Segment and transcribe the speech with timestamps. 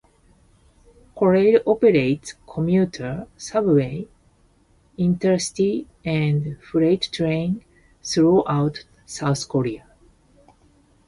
[1.15, 4.07] Korail operates commuter, subway,
[4.97, 7.61] intercity and freight trains
[8.03, 9.85] throughout South Korea.